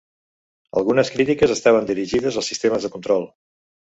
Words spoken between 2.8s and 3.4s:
de control.